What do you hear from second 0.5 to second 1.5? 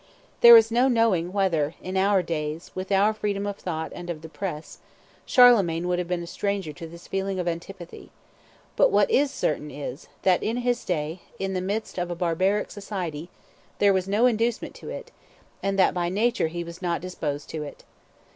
is no knowing